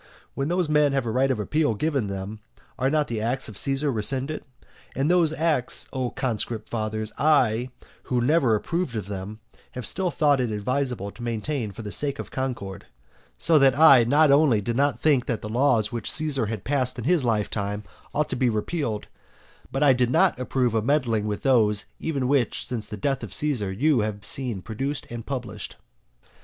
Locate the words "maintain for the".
11.21-11.91